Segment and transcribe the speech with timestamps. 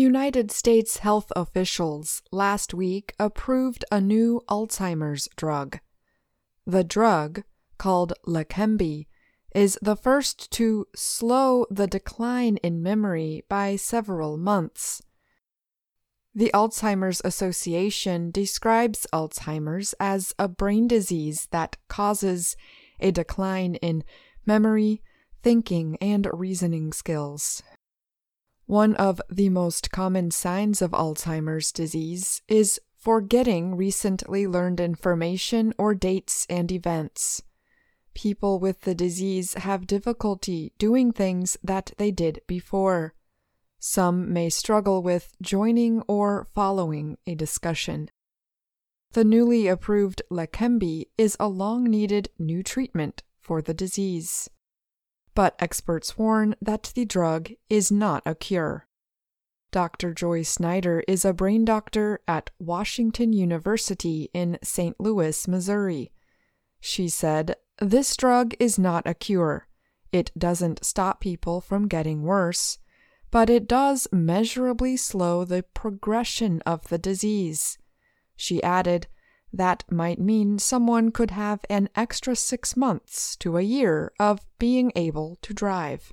[0.00, 5.78] United States health officials last week approved a new Alzheimer's drug.
[6.66, 7.42] The drug,
[7.76, 9.08] called Leqembi,
[9.54, 15.02] is the first to slow the decline in memory by several months.
[16.34, 22.56] The Alzheimer's Association describes Alzheimer's as a brain disease that causes
[23.00, 24.04] a decline in
[24.46, 25.02] memory,
[25.42, 27.62] thinking, and reasoning skills.
[28.70, 35.92] One of the most common signs of Alzheimer's disease is forgetting recently learned information or
[35.92, 37.42] dates and events.
[38.14, 43.14] People with the disease have difficulty doing things that they did before.
[43.80, 48.08] Some may struggle with joining or following a discussion.
[49.14, 54.48] The newly approved Leqembi is a long needed new treatment for the disease
[55.34, 58.86] but experts warn that the drug is not a cure.
[59.72, 60.12] Dr.
[60.12, 64.98] Joy Snider is a brain doctor at Washington University in St.
[64.98, 66.12] Louis, Missouri.
[66.80, 69.68] She said, This drug is not a cure.
[70.12, 72.78] It doesn't stop people from getting worse,
[73.30, 77.78] but it does measurably slow the progression of the disease.
[78.34, 79.06] She added,
[79.52, 84.92] that might mean someone could have an extra six months to a year of being
[84.94, 86.12] able to drive.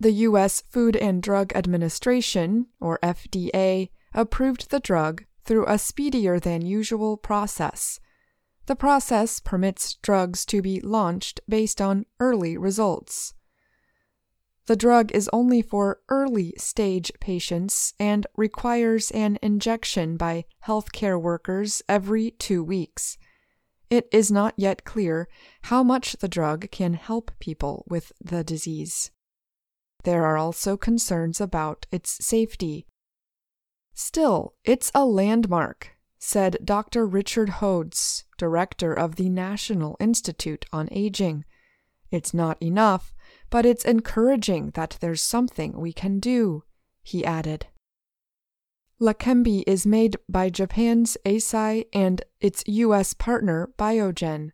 [0.00, 0.62] The U.S.
[0.70, 7.98] Food and Drug Administration, or FDA, approved the drug through a speedier than usual process.
[8.66, 13.34] The process permits drugs to be launched based on early results.
[14.68, 21.82] The drug is only for early stage patients and requires an injection by healthcare workers
[21.88, 23.16] every two weeks.
[23.88, 25.26] It is not yet clear
[25.62, 29.10] how much the drug can help people with the disease.
[30.04, 32.86] There are also concerns about its safety.
[33.94, 37.06] Still, it's a landmark, said Dr.
[37.06, 41.46] Richard Hodes, director of the National Institute on Aging.
[42.10, 43.14] It's not enough,
[43.50, 46.64] but it's encouraging that there's something we can do,
[47.02, 47.66] he added.
[49.00, 53.14] Leqembi is made by Japan's Eisai and its U.S.
[53.14, 54.50] partner Biogen.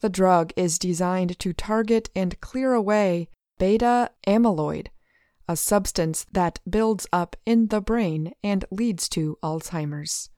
[0.00, 3.28] The drug is designed to target and clear away
[3.58, 4.88] beta amyloid,
[5.48, 10.30] a substance that builds up in the brain and leads to Alzheimer's.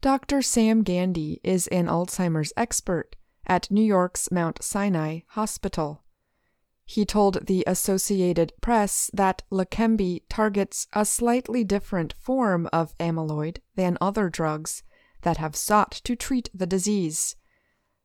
[0.00, 0.40] Dr.
[0.40, 3.16] Sam Gandy is an Alzheimer's expert
[3.46, 6.03] at New York's Mount Sinai Hospital.
[6.86, 13.98] He told the Associated Press that Leqembi targets a slightly different form of amyloid than
[14.00, 14.82] other drugs
[15.22, 17.36] that have sought to treat the disease.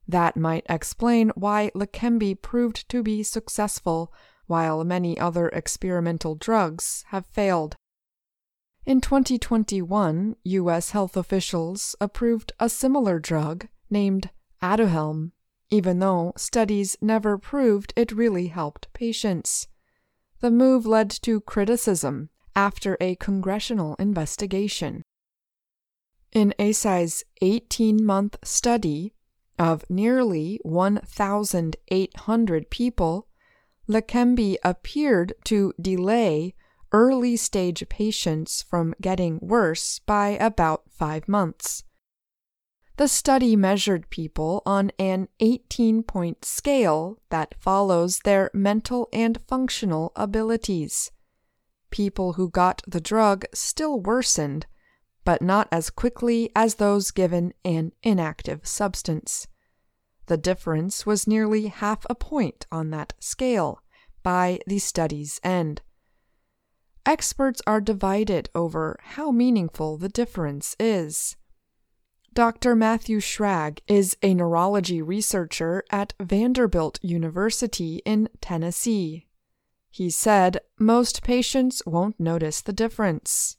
[0.08, 4.14] That might explain why Leqembi proved to be successful
[4.48, 7.76] while many other experimental drugs have failed.
[8.86, 10.92] In 2021, U.S.
[10.92, 14.32] health officials approved a similar drug named
[14.64, 15.34] Aduhelm
[15.70, 19.68] even though studies never proved it really helped patients.
[20.40, 25.04] The move led to criticism after a congressional investigation.
[26.32, 29.14] In Eisai's 18 month study
[29.58, 33.28] of nearly 1,800 people,
[33.90, 36.54] Leqembi appeared to delay
[36.92, 41.84] early stage patients from getting worse by about five months.
[43.00, 50.12] The study measured people on an 18 point scale that follows their mental and functional
[50.18, 51.10] abilities.
[51.92, 54.66] People who got the drug still worsened,
[55.24, 59.48] but not as quickly as those given an inactive substance.
[60.26, 63.82] The difference was nearly half a point on that scale
[64.24, 65.82] by the study's end.
[67.06, 71.38] Experts are divided over how meaningful the difference is.
[72.34, 72.76] Dr.
[72.76, 79.26] Matthew Schrag is a neurology researcher at Vanderbilt University in Tennessee.
[79.90, 83.58] He said most patients won't notice the difference.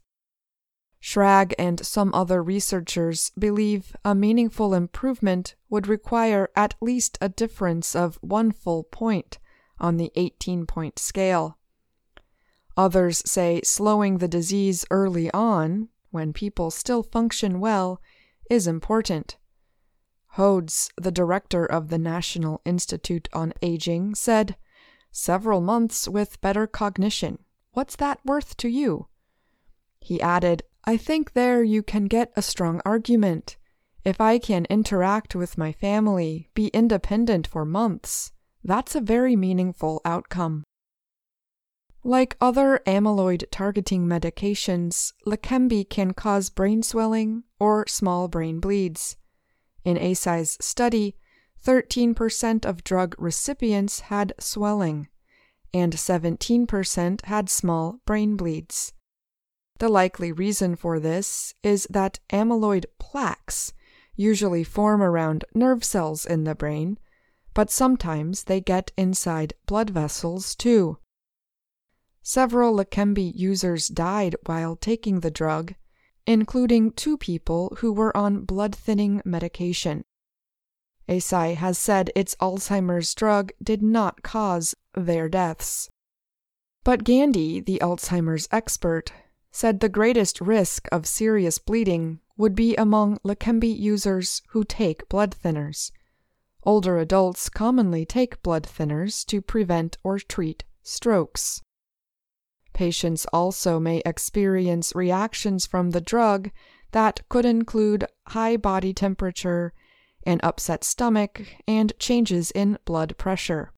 [1.03, 7.97] Schrag and some other researchers believe a meaningful improvement would require at least a difference
[7.97, 9.39] of one full point
[9.79, 11.59] on the 18 point scale.
[12.77, 18.00] Others say slowing the disease early on, when people still function well,
[18.50, 19.38] is important.
[20.37, 24.56] Hodes, the director of the National Institute on Aging, said,
[25.11, 27.38] Several months with better cognition.
[27.73, 29.06] What's that worth to you?
[30.00, 33.56] He added, I think there you can get a strong argument.
[34.05, 38.32] If I can interact with my family, be independent for months,
[38.64, 40.64] that's a very meaningful outcome.
[42.02, 49.17] Like other amyloid targeting medications, Leqembi can cause brain swelling or small brain bleeds.
[49.85, 51.17] In Eisai's study,
[51.62, 55.08] 13% of drug recipients had swelling,
[55.75, 58.94] and 17% had small brain bleeds.
[59.79, 63.75] The likely reason for this is that amyloid plaques
[64.17, 66.99] usually form around nerve cells in the brain,
[67.53, 70.99] but sometimes they get inside blood vessels too.
[72.22, 75.75] Several Leqembi users died while taking the drug,
[76.26, 80.05] including two people who were on blood thinning medication.
[81.08, 85.90] Eisai has said its Alzheimer's drug did not cause their deaths.
[86.84, 89.12] But Gandy, the Alzheimer's expert,
[89.50, 95.34] said the greatest risk of serious bleeding would be among Leqembi users who take blood
[95.43, 95.90] thinners.
[96.62, 101.62] Older adults commonly take blood thinners to prevent or treat strokes.
[102.81, 106.50] Patients also may experience reactions from the drug
[106.93, 109.75] that could include high body temperature,
[110.25, 113.75] an upset stomach, and changes in blood pressure.